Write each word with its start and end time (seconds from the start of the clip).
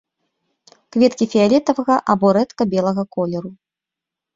Кветкі 0.95 1.29
фіялетавага 1.35 2.01
або 2.17 2.27
рэдка 2.41 2.63
белага 2.77 3.03
колеру. 3.17 3.51